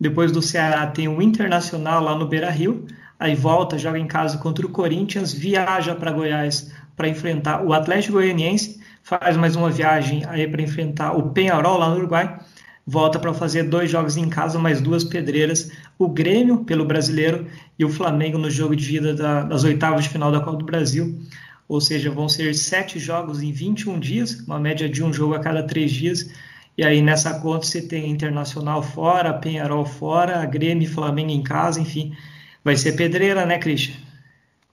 [0.00, 2.86] Depois do Ceará tem o Internacional lá no Beira Rio,
[3.18, 8.14] aí volta, joga em casa contra o Corinthians, viaja para Goiás para enfrentar o Atlético
[8.14, 12.38] Goianiense, faz mais uma viagem aí para enfrentar o Penharol lá no Uruguai,
[12.86, 17.46] volta para fazer dois jogos em casa, mais duas pedreiras, o Grêmio pelo Brasileiro
[17.78, 20.64] e o Flamengo no jogo de vida da, das oitavas de final da Copa do
[20.64, 21.20] Brasil.
[21.68, 25.40] Ou seja, vão ser sete jogos em 21 dias, uma média de um jogo a
[25.40, 26.28] cada três dias.
[26.76, 31.80] E aí nessa conta você tem Internacional fora, Penharol fora, Grêmio e Flamengo em casa,
[31.80, 32.16] enfim.
[32.64, 33.94] Vai ser pedreira, né, Christian?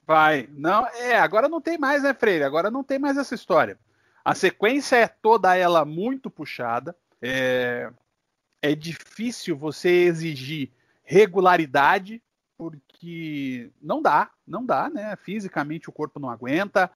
[0.06, 0.48] Vai.
[0.56, 2.42] Não, é, agora não tem mais, né, Freire?
[2.42, 3.78] Agora não tem mais essa história.
[4.28, 6.94] A sequência é toda ela muito puxada.
[7.22, 7.90] É,
[8.60, 10.70] é difícil você exigir
[11.02, 12.22] regularidade,
[12.58, 15.16] porque não dá, não dá, né?
[15.16, 16.90] Fisicamente o corpo não aguenta.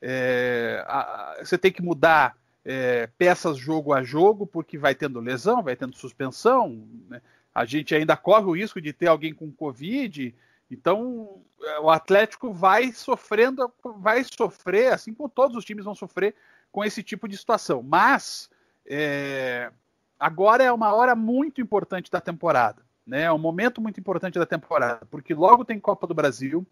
[0.00, 5.62] É, a, você tem que mudar é, peças jogo a jogo, porque vai tendo lesão,
[5.62, 6.84] vai tendo suspensão.
[7.08, 7.22] Né?
[7.54, 10.34] A gente ainda corre o risco de ter alguém com Covid.
[10.68, 16.34] Então, é, o Atlético vai sofrendo, vai sofrer, assim como todos os times vão sofrer
[16.72, 17.82] com esse tipo de situação.
[17.82, 18.50] Mas
[18.86, 19.70] é,
[20.18, 22.82] agora é uma hora muito importante da temporada.
[23.06, 23.22] Né?
[23.22, 26.66] É um momento muito importante da temporada, porque logo tem Copa do Brasil,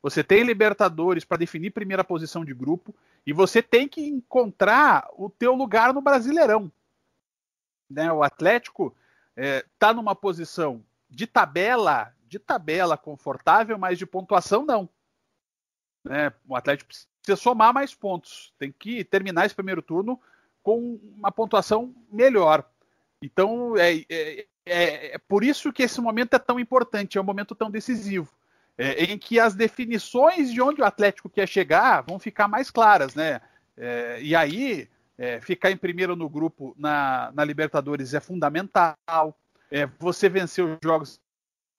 [0.00, 2.94] você tem Libertadores para definir primeira posição de grupo
[3.26, 6.70] e você tem que encontrar o teu lugar no Brasileirão.
[7.88, 8.12] Né?
[8.12, 8.94] O Atlético
[9.36, 14.88] está é, tá numa posição de tabela, de tabela confortável, mas de pontuação não.
[16.04, 16.32] Né?
[16.48, 20.20] O Atlético precisa somar mais pontos, tem que terminar esse primeiro turno
[20.62, 22.68] com uma pontuação melhor.
[23.22, 27.24] Então é, é, é, é por isso que esse momento é tão importante, é um
[27.24, 28.30] momento tão decisivo
[28.76, 33.14] é, em que as definições de onde o Atlético quer chegar vão ficar mais claras,
[33.14, 33.40] né?
[33.76, 38.96] É, e aí, é, ficar em primeiro no grupo na, na Libertadores é fundamental.
[39.70, 41.20] É, você vencer os jogos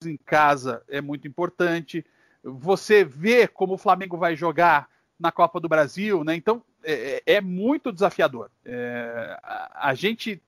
[0.03, 2.05] em casa é muito importante.
[2.47, 4.87] Você vê como o Flamengo vai jogar
[5.19, 6.35] na Copa do Brasil, né?
[6.35, 8.51] Então é, é, é muito desafiador.
[8.63, 9.39] É,
[9.73, 10.41] a, gente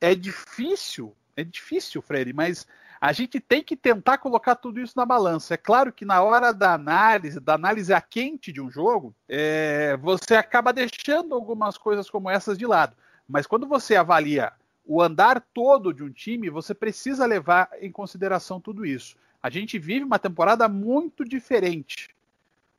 [0.00, 2.66] é difícil, é difícil, Freire, mas
[3.00, 5.54] a gente tem que tentar colocar tudo isso na balança.
[5.54, 9.96] É claro que na hora da análise, da análise a quente de um jogo, é,
[9.98, 12.96] você acaba deixando algumas coisas como essas de lado.
[13.28, 14.52] Mas quando você avalia
[14.84, 19.16] o andar todo de um time, você precisa levar em consideração tudo isso.
[19.46, 22.08] A gente vive uma temporada muito diferente.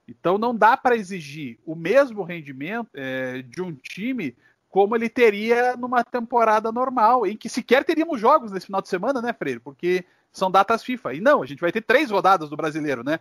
[0.05, 4.35] Então não dá para exigir o mesmo rendimento é, de um time
[4.69, 9.21] como ele teria numa temporada normal, em que sequer teríamos jogos nesse final de semana,
[9.21, 9.61] né, Freire?
[9.61, 11.13] Porque são datas FIFA.
[11.13, 13.17] E não, a gente vai ter três rodadas do brasileiro, né?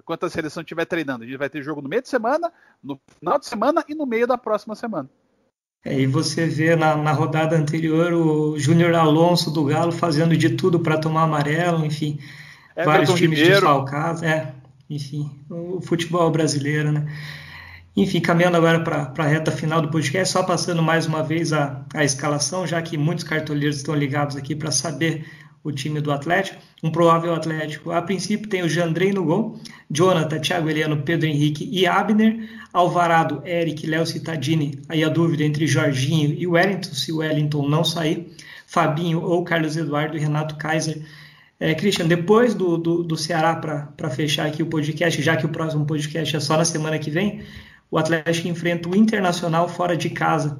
[0.00, 1.24] Enquanto a seleção estiver treinando.
[1.24, 2.50] A gente vai ter jogo no meio de semana,
[2.82, 5.10] no final de semana e no meio da próxima semana.
[5.84, 10.56] É, e você vê na, na rodada anterior o Júnior Alonso do Galo fazendo de
[10.56, 12.18] tudo para tomar amarelo, enfim.
[12.76, 13.60] É, vários times Ribeiro.
[13.60, 14.22] desfalcados.
[14.22, 14.52] É,
[14.88, 17.06] enfim, o futebol brasileiro, né?
[17.96, 21.84] Enfim, caminhando agora para a reta final do podcast, só passando mais uma vez a,
[21.92, 25.26] a escalação, já que muitos cartoleiros estão ligados aqui para saber
[25.62, 26.58] o time do Atlético.
[26.82, 31.68] Um provável Atlético, a princípio, tem o Jandrei no gol, Jonathan, Thiago Eliano, Pedro Henrique
[31.70, 37.18] e Abner, Alvarado, Eric, Léo Cittadini, aí a dúvida entre Jorginho e Wellington, se o
[37.18, 38.34] Wellington não sair,
[38.66, 41.02] Fabinho ou Carlos Eduardo e Renato Kaiser.
[41.60, 45.50] É, Christian, depois do, do, do Ceará, para fechar aqui o podcast, já que o
[45.50, 47.42] próximo podcast é só na semana que vem,
[47.90, 50.58] o Atlético enfrenta o Internacional fora de casa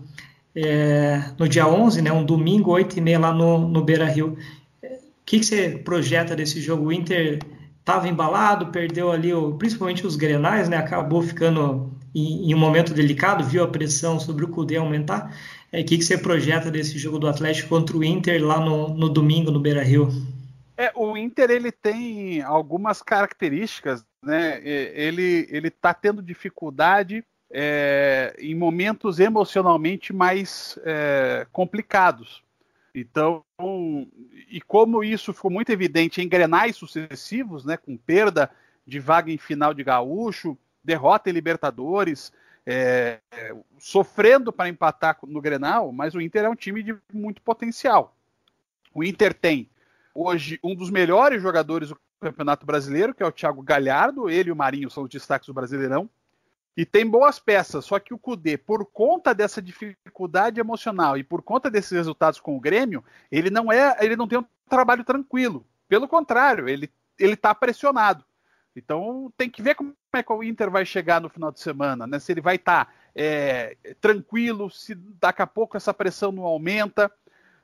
[0.54, 4.36] é, no dia 11, né, um domingo, 8 e meia lá no, no Beira-Rio.
[4.82, 4.88] O
[5.24, 6.86] que, que, você projeta desse jogo?
[6.86, 7.38] O Inter
[7.78, 12.92] estava embalado, perdeu ali, o, principalmente os grenais, né, acabou ficando em, em, um momento
[12.92, 15.34] delicado, viu a pressão sobre o Cudê aumentar.
[15.72, 18.61] É, o é, que, que você projeta desse jogo do Atlético contra o Inter lá
[18.61, 20.09] no, no domingo no Beira-Rio?
[20.81, 24.62] É, o Inter ele tem algumas características, né?
[24.64, 32.43] Ele ele está tendo dificuldade é, em momentos emocionalmente mais é, complicados.
[32.95, 33.45] Então,
[34.49, 38.51] e como isso ficou muito evidente em grenais sucessivos, né, com perda
[38.87, 42.33] de vaga em final de gaúcho, derrota em Libertadores,
[42.64, 43.20] é,
[43.78, 48.16] sofrendo para empatar no Grenal, mas o Inter é um time de muito potencial.
[48.95, 49.68] O Inter tem
[50.14, 54.52] hoje um dos melhores jogadores do Campeonato Brasileiro, que é o Thiago Galhardo, ele e
[54.52, 56.08] o Marinho são os destaques do Brasileirão.
[56.76, 61.42] E tem boas peças, só que o Cudê, por conta dessa dificuldade emocional e por
[61.42, 65.66] conta desses resultados com o Grêmio, ele não é, ele não tem um trabalho tranquilo.
[65.88, 66.90] Pelo contrário, ele
[67.20, 68.24] ele está pressionado.
[68.74, 72.06] Então tem que ver como é que o Inter vai chegar no final de semana,
[72.06, 72.18] né?
[72.18, 77.12] Se ele vai estar tá, é, tranquilo, se daqui a pouco essa pressão não aumenta.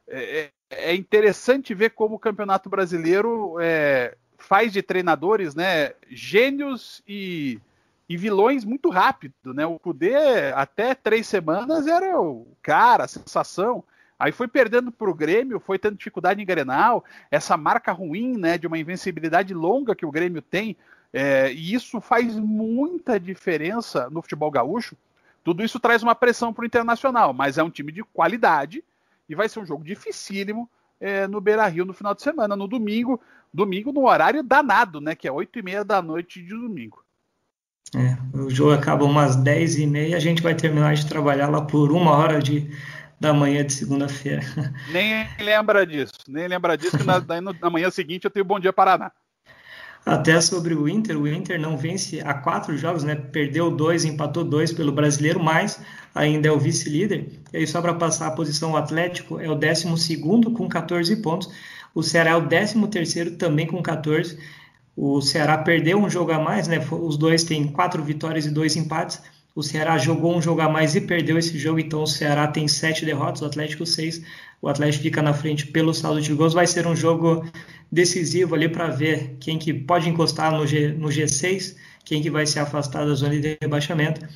[0.08, 5.92] É, é, interessante ver como o Campeonato Brasileiro é, faz de treinadores, né?
[6.08, 7.60] Gênios e
[8.08, 9.66] e vilões muito rápido, né?
[9.66, 10.14] O Kudê,
[10.54, 13.82] até três semanas, era o cara, a sensação.
[14.18, 18.56] Aí foi perdendo para o Grêmio, foi tendo dificuldade em Grenal, essa marca ruim, né,
[18.56, 20.74] de uma invencibilidade longa que o Grêmio tem,
[21.12, 24.96] é, e isso faz muita diferença no futebol gaúcho.
[25.44, 28.82] Tudo isso traz uma pressão para o Internacional, mas é um time de qualidade
[29.28, 30.68] e vai ser um jogo dificílimo
[31.00, 33.20] é, no Beira-Rio no final de semana, no domingo,
[33.52, 37.04] domingo no horário danado, né, que é oito e meia da noite de domingo.
[37.94, 41.60] É, o jogo acaba umas 10 e meia, a gente vai terminar de trabalhar lá
[41.60, 42.70] por uma hora de,
[43.20, 44.42] da manhã de segunda-feira.
[44.90, 47.20] Nem lembra disso, nem lembra disso, que na,
[47.60, 49.12] na manhã seguinte eu tenho Bom Dia Paraná.
[50.06, 53.16] Até sobre o Inter, o Inter não vence há quatro jogos, né?
[53.16, 55.80] Perdeu dois, empatou dois pelo brasileiro, mas
[56.14, 57.26] ainda é o vice-líder.
[57.52, 60.16] E aí, só para passar a posição, o Atlético é o 12
[60.54, 61.50] com 14 pontos.
[61.92, 64.38] O Ceará é o 13 também com 14.
[64.96, 66.78] O Ceará perdeu um jogo a mais, né?
[66.88, 69.20] Os dois têm quatro vitórias e dois empates.
[69.56, 72.68] O Ceará jogou um jogo a mais e perdeu esse jogo, então o Ceará tem
[72.68, 74.22] sete derrotas, o Atlético seis.
[74.62, 76.54] O Atlético fica na frente pelo saldo de gols.
[76.54, 77.44] Vai ser um jogo
[77.90, 82.46] decisivo ali para ver quem que pode encostar no, G, no G6, quem que vai
[82.46, 84.26] se afastar da zona de rebaixamento.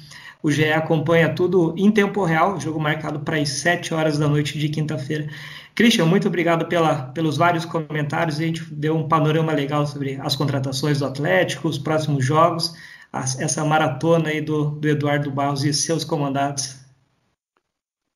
[0.42, 4.58] O GE acompanha tudo em tempo real, jogo marcado para as 7 horas da noite
[4.58, 5.28] de quinta-feira.
[5.74, 8.38] Christian, muito obrigado pela, pelos vários comentários.
[8.38, 12.74] A gente deu um panorama legal sobre as contratações do Atlético, os próximos jogos,
[13.12, 16.80] as, essa maratona aí do, do Eduardo Barros e seus comandados.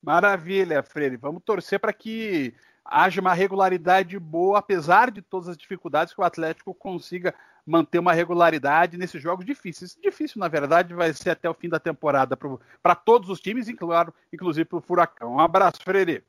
[0.01, 1.17] Maravilha, Freire.
[1.17, 2.53] Vamos torcer para que
[2.85, 7.33] haja uma regularidade boa, apesar de todas as dificuldades, que o Atlético consiga
[7.65, 9.97] manter uma regularidade nesses jogos difíceis.
[9.99, 12.37] Difícil, na verdade, vai ser até o fim da temporada
[12.83, 15.33] para todos os times, claro, inclusive para o Furacão.
[15.33, 16.23] Um abraço, Freire.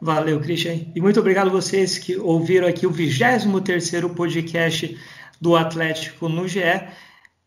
[0.00, 0.86] Valeu, Christian.
[0.94, 4.96] E muito obrigado a vocês que ouviram aqui o 23º podcast
[5.40, 6.60] do Atlético no GE.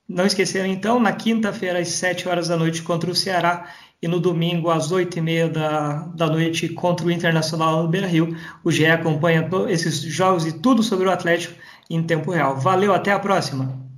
[0.07, 4.19] Não esqueceram, então, na quinta-feira, às 7 horas da noite, contra o Ceará, e no
[4.19, 8.35] domingo, às 8h30 da, da noite, contra o Internacional no Beira-Rio.
[8.63, 11.53] O GE acompanha esses jogos e tudo sobre o Atlético
[11.89, 12.57] em tempo real.
[12.57, 13.90] Valeu, até a próxima!